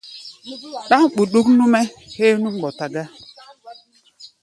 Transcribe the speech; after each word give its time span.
Ɗáŋ 0.89 1.03
ɓuɗuk 1.15 1.47
nú-mɛ́ 1.57 1.81
héé 2.15 2.33
nú 2.41 2.49
mgbɔta 2.53 2.85
gá. 2.93 3.03